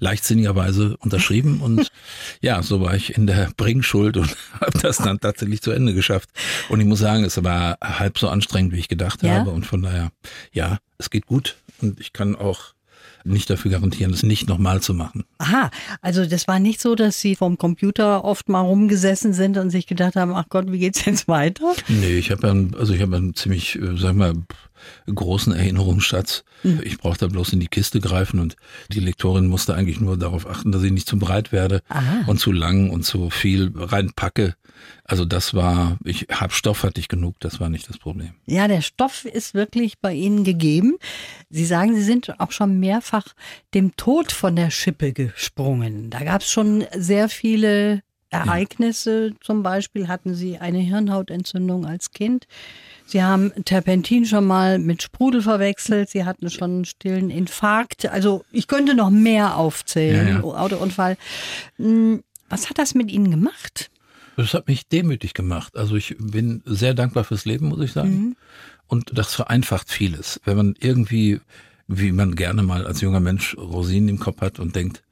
[0.00, 1.60] leichtsinnigerweise unterschrieben.
[1.66, 1.90] Und
[2.40, 6.30] ja, so war ich in der Bringschuld und habe das dann tatsächlich zu Ende geschafft.
[6.68, 9.34] Und ich muss sagen, es war halb so anstrengend, wie ich gedacht ja?
[9.34, 9.50] habe.
[9.50, 10.10] Und von daher,
[10.52, 11.56] ja, es geht gut.
[11.80, 12.75] Und ich kann auch
[13.26, 15.24] nicht dafür garantieren, das nicht nochmal zu machen.
[15.38, 19.70] Aha, also das war nicht so, dass Sie vom Computer oft mal rumgesessen sind und
[19.70, 21.74] sich gedacht haben, ach Gott, wie geht's jetzt weiter?
[21.88, 22.46] Nee, ich habe
[22.78, 24.34] also ich habe einen ziemlich, äh, sag mal,
[25.12, 26.44] großen Erinnerungsschatz.
[26.62, 26.80] Mhm.
[26.84, 28.56] Ich brauchte bloß in die Kiste greifen und
[28.90, 32.24] die Lektorin musste eigentlich nur darauf achten, dass ich nicht zu breit werde Aha.
[32.26, 34.54] und zu lang und zu viel reinpacke.
[35.04, 38.32] Also das war, ich hab Stoff hatte ich genug, das war nicht das Problem.
[38.46, 40.96] Ja, der Stoff ist wirklich bei Ihnen gegeben.
[41.48, 43.26] Sie sagen, Sie sind auch schon mehrfach
[43.74, 46.10] dem Tod von der Schippe gesprungen.
[46.10, 49.28] Da gab es schon sehr viele Ereignisse.
[49.28, 49.34] Ja.
[49.40, 52.46] Zum Beispiel hatten Sie eine Hirnhautentzündung als Kind.
[53.06, 56.10] Sie haben Terpentin schon mal mit Sprudel verwechselt.
[56.10, 58.06] Sie hatten schon einen stillen Infarkt.
[58.06, 60.26] Also ich könnte noch mehr aufzählen.
[60.26, 60.42] Ja, ja.
[60.42, 61.16] Autounfall.
[61.76, 63.90] Hm, was hat das mit Ihnen gemacht?
[64.36, 65.76] Das hat mich demütig gemacht.
[65.76, 68.10] Also ich bin sehr dankbar fürs Leben, muss ich sagen.
[68.10, 68.36] Mhm.
[68.88, 70.40] Und das vereinfacht vieles.
[70.44, 71.40] Wenn man irgendwie,
[71.88, 75.02] wie man gerne mal als junger Mensch Rosinen im Kopf hat und denkt,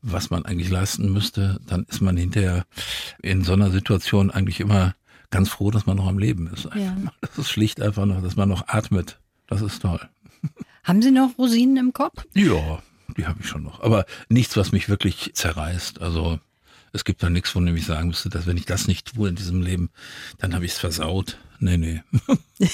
[0.00, 2.64] was man eigentlich leisten müsste, dann ist man hinterher
[3.20, 4.94] in so einer Situation eigentlich immer
[5.30, 6.68] ganz froh, dass man noch am Leben ist.
[6.74, 6.96] Ja.
[7.20, 9.18] Das ist schlicht einfach noch, dass man noch atmet.
[9.46, 10.00] Das ist toll.
[10.84, 12.24] Haben Sie noch Rosinen im Kopf?
[12.34, 12.82] Ja,
[13.16, 13.82] die habe ich schon noch.
[13.82, 16.00] Aber nichts, was mich wirklich zerreißt.
[16.00, 16.40] Also
[16.92, 19.28] es gibt da nichts, von dem ich sagen müsste, dass wenn ich das nicht tue
[19.28, 19.90] in diesem Leben,
[20.38, 21.38] dann habe ich es versaut.
[21.60, 22.02] Nee, nee.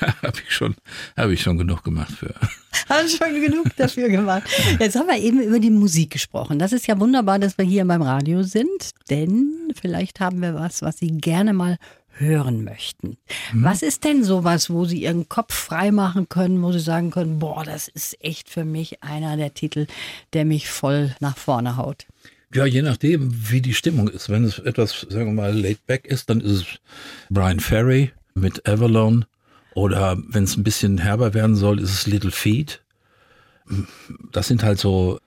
[0.00, 0.74] da habe ich schon,
[1.16, 2.34] habe ich schon genug gemacht für.
[2.88, 4.42] Haben schon genug dafür gemacht.
[4.78, 6.58] Jetzt haben wir eben über die Musik gesprochen.
[6.58, 10.82] Das ist ja wunderbar, dass wir hier beim Radio sind, denn vielleicht haben wir was,
[10.82, 11.78] was Sie gerne mal
[12.14, 13.16] hören möchten.
[13.50, 13.64] Hm.
[13.64, 17.38] Was ist denn sowas, wo Sie Ihren Kopf frei machen können, wo Sie sagen können,
[17.38, 19.86] boah, das ist echt für mich einer der Titel,
[20.32, 22.06] der mich voll nach vorne haut?
[22.54, 24.28] Ja, je nachdem, wie die Stimmung ist.
[24.28, 26.64] Wenn es etwas, sagen wir mal, laid back ist, dann ist es
[27.30, 29.24] Brian Ferry mit Avalon.
[29.74, 32.82] Oder wenn es ein bisschen herber werden soll, ist es Little Feet.
[34.32, 35.18] Das sind halt so,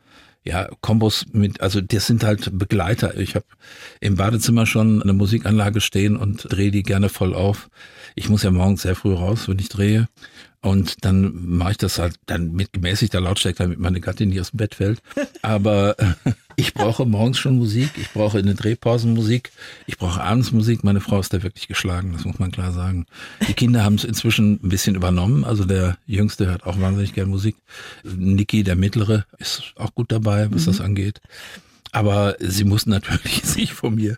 [0.43, 3.17] ja, Kombos mit, also das sind halt Begleiter.
[3.17, 3.45] Ich habe
[4.01, 7.69] im Badezimmer schon eine Musikanlage stehen und drehe die gerne voll auf.
[8.13, 10.07] Ich muss ja morgens sehr früh raus, wenn ich drehe.
[10.65, 14.49] Und dann mache ich das halt dann mit gemäßigter Lautstärke, damit meine Gattin nicht aus
[14.49, 14.99] dem Bett fällt.
[15.43, 16.15] Aber äh,
[16.55, 19.51] ich brauche morgens schon Musik, ich brauche in den Drehpausen Musik,
[19.85, 20.83] ich brauche abends Musik.
[20.83, 23.05] Meine Frau ist da wirklich geschlagen, das muss man klar sagen.
[23.47, 25.43] Die Kinder haben es inzwischen ein bisschen übernommen.
[25.43, 27.57] Also der Jüngste hört auch wahnsinnig gern Musik.
[28.03, 30.65] Niki, der Mittlere, ist auch gut dabei, was mhm.
[30.65, 31.21] das angeht.
[31.95, 34.17] Aber sie mussten natürlich sich von mir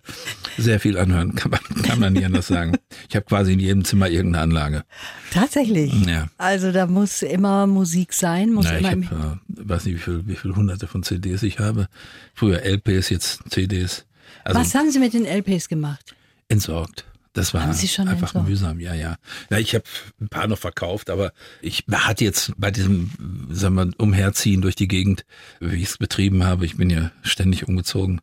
[0.57, 2.75] sehr viel anhören, kann man, kann man nicht anders sagen.
[3.07, 4.83] Ich habe quasi in jedem Zimmer irgendeine Anlage.
[5.31, 5.93] Tatsächlich?
[6.07, 6.27] Ja.
[6.39, 8.97] Also da muss immer Musik sein, muss Na, immer.
[8.97, 11.87] Ich hab, äh, weiß nicht, wie viel, wie viel hunderte von CDs ich habe.
[12.33, 14.05] Früher LPs, jetzt CDs.
[14.43, 16.15] Also, Was haben Sie mit den LPs gemacht?
[16.49, 17.05] Entsorgt.
[17.37, 17.61] Das war
[18.07, 19.17] einfach mühsam, ja, ja.
[19.51, 19.83] ja ich habe
[20.19, 23.11] ein paar noch verkauft, aber ich hatte jetzt bei diesem,
[23.51, 25.23] sagen wir, Umherziehen durch die Gegend,
[25.59, 28.21] wie ich es betrieben habe, ich bin ja ständig umgezogen,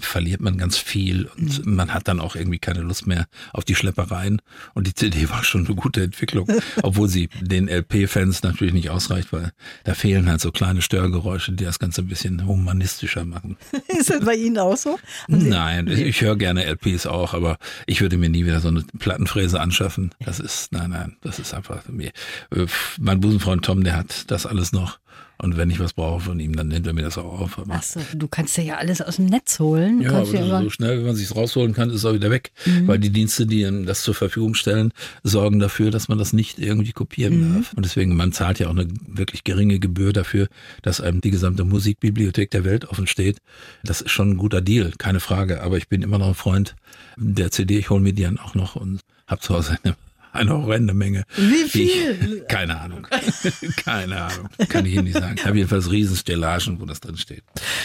[0.00, 1.74] verliert man ganz viel und mhm.
[1.74, 4.40] man hat dann auch irgendwie keine Lust mehr auf die Schleppereien.
[4.74, 6.48] Und die CD war schon eine gute Entwicklung,
[6.82, 9.52] obwohl sie den LP-Fans natürlich nicht ausreicht, weil
[9.84, 13.56] da fehlen halt so kleine Störgeräusche, die das Ganze ein bisschen humanistischer machen.
[13.88, 14.98] Ist das bei Ihnen auch so?
[15.28, 18.84] Nein, ich, ich höre gerne LPs auch, aber ich würde mir nie wieder so eine
[18.98, 20.10] Plattenfräse anschaffen.
[20.20, 22.10] Das ist, nein, nein, das ist einfach mir.
[22.54, 22.66] Äh,
[22.98, 24.98] mein Busenfreund Tom, der hat das alles noch.
[25.38, 27.60] Und wenn ich was brauche von ihm, dann nennt er mir das auch auf.
[27.68, 30.00] Ach so, du kannst ja alles aus dem Netz holen.
[30.00, 32.52] Ja, aber ja so schnell, wenn man sich rausholen kann, ist es auch wieder weg.
[32.64, 32.88] Mhm.
[32.88, 36.58] Weil die Dienste, die ihm das zur Verfügung stellen, sorgen dafür, dass man das nicht
[36.58, 37.54] irgendwie kopieren mhm.
[37.54, 37.72] darf.
[37.74, 40.48] Und deswegen, man zahlt ja auch eine wirklich geringe Gebühr dafür,
[40.82, 43.38] dass einem die gesamte Musikbibliothek der Welt offen steht.
[43.84, 45.62] Das ist schon ein guter Deal, keine Frage.
[45.62, 46.76] Aber ich bin immer noch ein Freund
[47.16, 47.78] der CD.
[47.78, 49.96] Ich hole mir die dann auch noch und habe zu Hause eine
[50.36, 51.24] eine horrende Menge.
[51.36, 52.40] Wie viel?
[52.42, 53.06] Ich, keine Ahnung.
[53.84, 54.48] keine Ahnung.
[54.68, 55.36] Kann ich Ihnen nicht sagen.
[55.38, 57.44] Ich habe jedenfalls Riesenstellagen, wo das drin steht.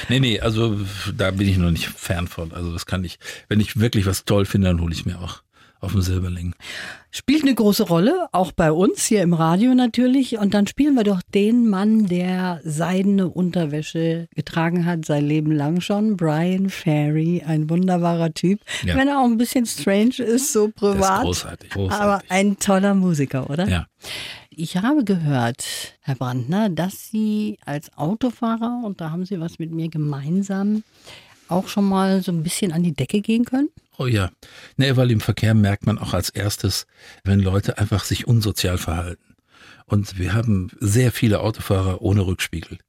[0.10, 0.80] Nee, nee, also
[1.16, 2.52] da bin ich noch nicht fern von.
[2.52, 5.42] Also das kann ich, wenn ich wirklich was toll finde, dann hole ich mir auch
[5.82, 6.56] auf dem Silberling.
[7.10, 10.38] Spielt eine große Rolle, auch bei uns hier im Radio natürlich.
[10.38, 15.82] Und dann spielen wir doch den Mann, der seidene Unterwäsche getragen hat, sein Leben lang
[15.82, 16.16] schon.
[16.16, 18.62] Brian Ferry, ein wunderbarer Typ.
[18.86, 18.96] Ja.
[18.96, 21.24] Wenn er auch ein bisschen strange ist, so privat.
[21.24, 22.02] Großartig, großartig.
[22.02, 23.68] Aber ein toller Musiker, oder?
[23.68, 23.88] Ja.
[24.50, 25.66] Ich habe gehört,
[26.02, 30.84] Herr Brandner, dass Sie als Autofahrer, und da haben Sie was mit mir gemeinsam,
[31.52, 33.70] auch schon mal so ein bisschen an die Decke gehen können?
[33.98, 34.32] Oh ja.
[34.78, 36.88] Nee, weil im Verkehr merkt man auch als erstes,
[37.24, 39.36] wenn Leute einfach sich unsozial verhalten.
[39.86, 42.80] Und wir haben sehr viele Autofahrer ohne Rückspiegel.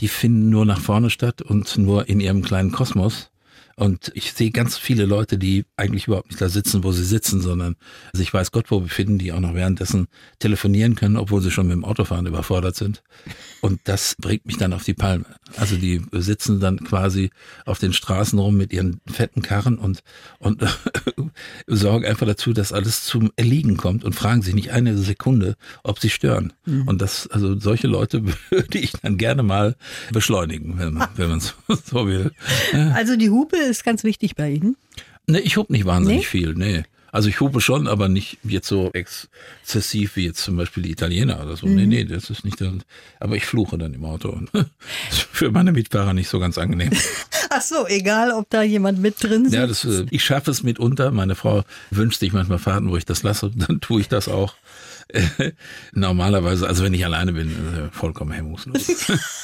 [0.00, 3.31] Die finden nur nach vorne statt und nur in ihrem kleinen Kosmos.
[3.76, 7.40] Und ich sehe ganz viele Leute, die eigentlich überhaupt nicht da sitzen, wo sie sitzen,
[7.40, 7.76] sondern
[8.12, 10.08] sich weiß Gott wo befinden, die auch noch währenddessen
[10.38, 13.02] telefonieren können, obwohl sie schon mit dem Autofahren überfordert sind.
[13.60, 15.24] Und das bringt mich dann auf die Palme.
[15.56, 17.30] Also die sitzen dann quasi
[17.64, 20.02] auf den Straßen rum mit ihren fetten Karren und,
[20.38, 20.62] und
[21.66, 26.00] sorgen einfach dazu, dass alles zum Erliegen kommt und fragen sich nicht eine Sekunde, ob
[26.00, 26.52] sie stören.
[26.66, 26.88] Mhm.
[26.88, 29.76] Und das, also solche Leute würde ich dann gerne mal
[30.12, 32.32] beschleunigen, wenn, wenn man so will.
[32.72, 34.76] Also die Hupe ist ganz wichtig bei Ihnen?
[35.26, 36.26] Nee, ich hub nicht wahnsinnig Nee?
[36.26, 36.84] viel, nee.
[37.12, 41.42] Also ich hupe schon, aber nicht jetzt so exzessiv wie jetzt zum Beispiel die Italiener
[41.42, 41.66] oder so.
[41.66, 41.74] Mhm.
[41.74, 42.72] Nee, nee, das ist nicht der,
[43.20, 44.40] aber ich fluche dann im Auto.
[44.54, 44.64] Das
[45.10, 46.90] ist für meine Mitfahrer nicht so ganz angenehm.
[47.50, 49.54] Ach so, egal, ob da jemand mit drin sitzt.
[49.54, 51.10] Ja, das, äh, ich schaffe es mitunter.
[51.10, 54.54] Meine Frau wünscht sich manchmal Fahrten, wo ich das lasse, dann tue ich das auch.
[55.92, 58.88] Normalerweise, also wenn ich alleine bin, vollkommen hemmungslos.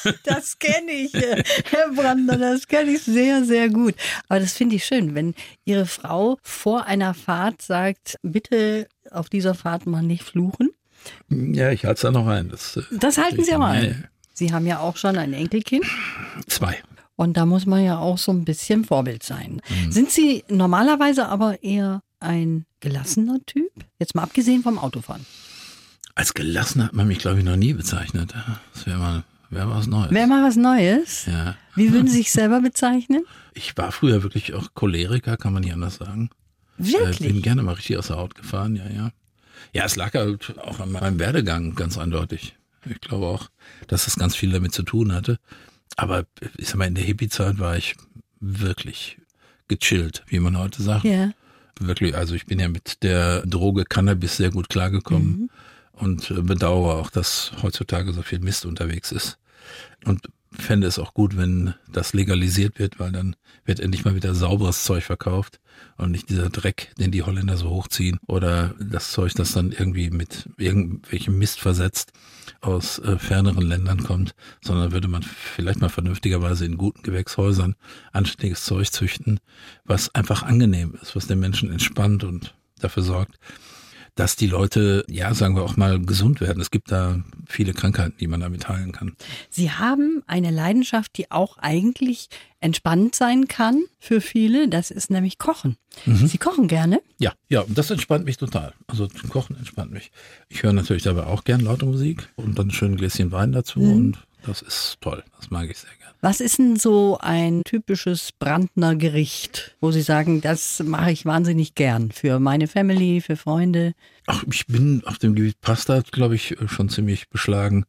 [0.25, 3.95] Das kenne ich, äh, Herr Brandner, das kenne ich sehr, sehr gut.
[4.29, 9.55] Aber das finde ich schön, wenn Ihre Frau vor einer Fahrt sagt, bitte auf dieser
[9.55, 10.71] Fahrt mal nicht fluchen.
[11.29, 12.49] ja, ich halte es da noch ein.
[12.49, 14.09] Das, äh, Das halten Sie aber Nee, ein.
[14.35, 15.85] Sie haben ja auch schon ein Enkelkind.
[16.47, 16.79] Zwei.
[17.17, 19.61] Und da muss man ja auch so ein bisschen Vorbild sein.
[19.69, 19.91] Mhm.
[19.93, 23.71] Sind Sie normalerweise aber eher ein gelassener Typ?
[23.99, 25.27] Jetzt mal abgesehen vom Autofahren.
[26.19, 28.35] Als gelassen hat man mich, glaube ich, noch nie bezeichnet.
[28.75, 30.11] Das wäre mal, wäre was Neues.
[30.11, 31.27] Wäre mal was Neues.
[31.27, 31.55] ja.
[31.77, 33.25] Wie würden Sie sich selber bezeichnen?
[33.55, 36.31] Ich war früher wirklich auch Choleriker, kann man nicht anders sagen.
[36.77, 37.43] Äh, bin Wirklich?
[37.45, 39.13] gerne mal richtig aus der Haut gefahren, ja, ja.
[39.73, 42.57] Ja, es lag halt auch an meinem Werdegang ganz eindeutig.
[42.85, 43.49] Ich glaube auch,
[43.87, 45.39] dass das ganz viel damit zu tun hatte.
[45.97, 46.25] Aber
[46.57, 47.95] ich sag mal, in der Hippie-Zeit war ich
[48.41, 49.19] wirklich
[49.69, 51.05] gechillt, wie man heute sagt.
[51.05, 51.31] Ja.
[51.79, 55.49] Wirklich, also ich bin ja mit der Droge Cannabis sehr gut klargekommen
[55.99, 59.39] und äh, bedauere auch, dass heutzutage so viel Mist unterwegs ist.
[60.05, 64.35] Und fände es auch gut, wenn das legalisiert wird, weil dann wird endlich mal wieder
[64.35, 65.61] sauberes Zeug verkauft
[65.97, 70.11] und nicht dieser Dreck, den die Holländer so hochziehen oder das Zeug, das dann irgendwie
[70.11, 72.13] mit irgendwelchem Mist versetzt
[72.61, 77.75] aus äh, ferneren Ländern kommt, sondern würde man vielleicht mal vernünftigerweise in guten Gewächshäusern
[78.13, 79.41] anständiges Zeug züchten,
[79.85, 83.39] was einfach angenehm ist, was den Menschen entspannt und dafür sorgt,
[84.19, 86.61] dass die Leute, ja, sagen wir auch mal, gesund werden.
[86.61, 89.15] Es gibt da viele Krankheiten, die man damit heilen kann.
[89.49, 92.29] Sie haben eine Leidenschaft, die auch eigentlich
[92.59, 94.69] entspannend sein kann für viele.
[94.69, 95.77] Das ist nämlich Kochen.
[96.05, 96.27] Mhm.
[96.27, 97.01] Sie kochen gerne.
[97.21, 98.75] Ja, ja, und das entspannt mich total.
[98.89, 100.11] Also zum Kochen entspannt mich.
[100.49, 103.79] Ich höre natürlich dabei auch gern laute Musik und dann schön ein Gläschen Wein dazu
[103.81, 105.23] und das ist toll.
[105.37, 105.98] Das mag ich sehr.
[106.21, 111.77] Was ist denn so ein typisches Brandner Gericht, wo Sie sagen, das mache ich wahnsinnig
[111.77, 113.93] gern für meine Family, für Freunde?
[114.27, 117.85] Ach, ich bin auf dem Gebiet Pasta, glaube ich, schon ziemlich beschlagen.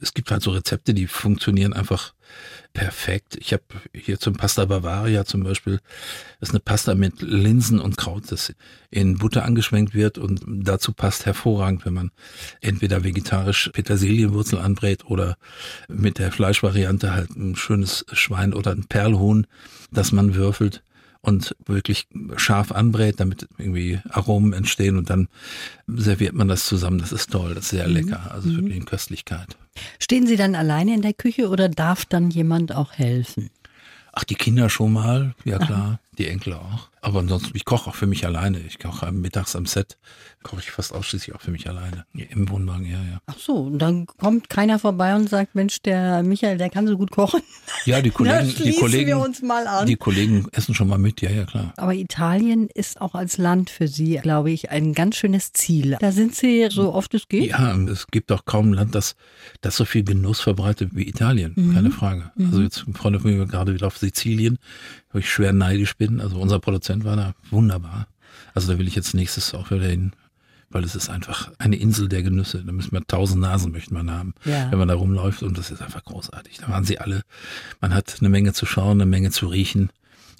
[0.00, 2.14] Es gibt halt so Rezepte, die funktionieren einfach
[2.72, 3.36] perfekt.
[3.40, 5.80] Ich habe hier zum Pasta Bavaria zum Beispiel,
[6.38, 8.54] das ist eine Pasta mit Linsen und Kraut, das
[8.90, 12.10] in Butter angeschwenkt wird und dazu passt hervorragend, wenn man
[12.60, 15.36] entweder vegetarisch Petersilienwurzel anbrät oder
[15.88, 19.46] mit der Fleischvariante halt ein schönes Schwein oder ein Perlhuhn,
[19.90, 20.82] das man würfelt
[21.22, 25.28] und wirklich scharf anbrät, damit irgendwie Aromen entstehen und dann
[25.86, 26.98] serviert man das zusammen.
[26.98, 29.56] Das ist toll, das ist sehr lecker, also wirklich eine Köstlichkeit.
[29.98, 33.50] Stehen Sie dann alleine in der Küche oder darf dann jemand auch helfen?
[34.12, 36.88] Ach, die Kinder schon mal, ja klar, die Enkel auch.
[37.02, 38.58] Aber ansonsten, ich koche auch für mich alleine.
[38.60, 39.96] Ich koche mittags am Set,
[40.42, 42.04] koche ich fast ausschließlich auch für mich alleine.
[42.12, 43.20] Im Wohnwagen, ja, ja.
[43.26, 46.98] Ach so, und dann kommt keiner vorbei und sagt, Mensch, der Michael, der kann so
[46.98, 47.40] gut kochen.
[47.86, 49.34] Ja, die Kollegen, die Kollegen,
[49.86, 51.72] die Kollegen essen schon mal mit, ja, ja, klar.
[51.76, 55.96] Aber Italien ist auch als Land für Sie, glaube ich, ein ganz schönes Ziel.
[56.00, 57.50] Da sind Sie so oft es geht.
[57.50, 59.16] Ja, es gibt auch kaum ein Land, das,
[59.62, 62.30] das so viel Genuss verbreitet wie Italien, keine Frage.
[62.38, 64.58] Also jetzt ein Freund von mir gerade wieder auf Sizilien,
[65.12, 66.20] wo ich schwer neidisch bin.
[66.20, 68.06] Also unser Produzent war da wunderbar.
[68.54, 70.12] Also da will ich jetzt nächstes auch wieder hin,
[70.70, 72.62] weil es ist einfach eine Insel der Genüsse.
[72.64, 74.70] Da müssen wir tausend Nasen möchten wir haben, Ja.
[74.70, 76.58] wenn man da rumläuft und das ist einfach großartig.
[76.58, 77.22] Da waren sie alle.
[77.80, 79.90] Man hat eine Menge zu schauen, eine Menge zu riechen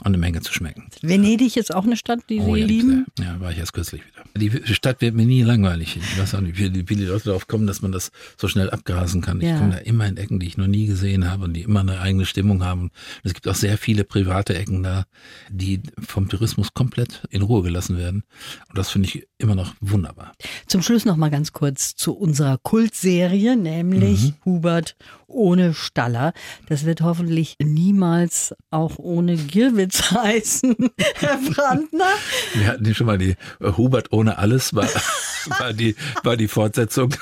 [0.00, 0.88] und eine Menge zu schmecken.
[1.02, 3.06] Venedig ist auch eine Stadt, die Sie Oh, ja, lieben.
[3.18, 4.24] Ja, war ich erst kürzlich wieder.
[4.36, 5.96] Die Stadt wird mir nie langweilig.
[5.96, 8.70] Ich weiß auch nicht, wie, wie die Leute darauf kommen, dass man das so schnell
[8.70, 9.40] abgrasen kann.
[9.40, 9.52] Ja.
[9.52, 11.80] Ich komme da immer in Ecken, die ich noch nie gesehen habe und die immer
[11.80, 12.82] eine eigene Stimmung haben.
[12.82, 12.90] Und
[13.24, 15.04] es gibt auch sehr viele private Ecken da,
[15.48, 18.24] die vom Tourismus komplett in Ruhe gelassen werden.
[18.68, 20.32] Und das finde ich immer noch wunderbar.
[20.66, 26.32] Zum Schluss noch mal ganz kurz zu unserer Kultserie, nämlich Hubert ohne Staller.
[26.68, 30.76] Das wird hoffentlich niemals auch ohne Gierwitz heißen,
[31.14, 32.12] Herr Brandner.
[32.54, 34.88] Wir hatten hier schon mal die Hubert ohne alles, war,
[35.58, 37.14] war, die, war die Fortsetzung.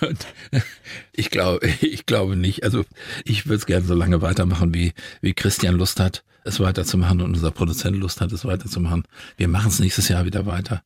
[0.00, 0.26] Und
[1.12, 2.64] ich glaube, ich glaube nicht.
[2.64, 2.84] Also
[3.24, 7.34] ich würde es gerne so lange weitermachen, wie, wie Christian Lust hat, es weiterzumachen und
[7.34, 9.04] unser Produzent Lust hat, es weiterzumachen.
[9.36, 10.82] Wir machen es nächstes Jahr wieder weiter.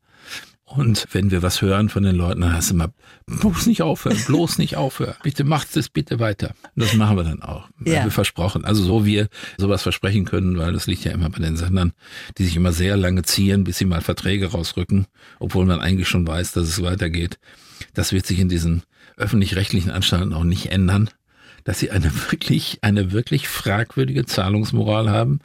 [0.68, 2.92] Und wenn wir was hören von den Leuten, dann heißt es immer,
[3.26, 5.14] bloß nicht aufhören, bloß nicht aufhören.
[5.22, 6.54] Bitte macht es bitte weiter.
[6.76, 7.68] Und das machen wir dann auch.
[7.85, 8.04] Ja.
[8.04, 8.66] Wir versprochen.
[8.66, 11.92] Also so wir sowas versprechen können, weil das liegt ja immer bei den Sendern,
[12.37, 15.07] die sich immer sehr lange ziehen, bis sie mal Verträge rausrücken,
[15.38, 17.38] obwohl man eigentlich schon weiß, dass es weitergeht.
[17.94, 18.83] Das wird sich in diesen
[19.16, 21.09] öffentlich-rechtlichen Anstalten auch nicht ändern.
[21.64, 25.40] Dass sie eine wirklich, eine wirklich fragwürdige Zahlungsmoral haben,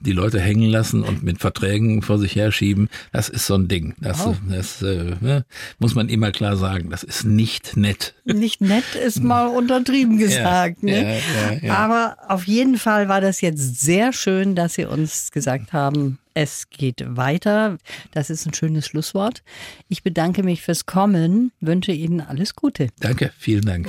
[0.00, 2.88] die Leute hängen lassen und mit Verträgen vor sich herschieben.
[3.12, 3.94] Das ist so ein Ding.
[4.00, 4.36] Das, Wow.
[4.48, 5.44] das äh, ne,
[5.78, 6.90] muss man immer klar sagen.
[6.90, 8.14] Das ist nicht nett.
[8.24, 10.78] Nicht nett ist mal untertrieben gesagt.
[10.82, 11.02] Ja, ne?
[11.02, 11.74] ja, ja, ja.
[11.76, 16.68] Aber auf jeden Fall war das jetzt sehr schön, dass Sie uns gesagt haben, es
[16.70, 17.78] geht weiter.
[18.10, 19.42] Das ist ein schönes Schlusswort.
[19.88, 22.88] Ich bedanke mich fürs Kommen, wünsche Ihnen alles Gute.
[23.00, 23.88] Danke, vielen Dank.